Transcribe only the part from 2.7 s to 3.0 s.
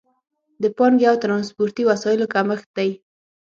دی.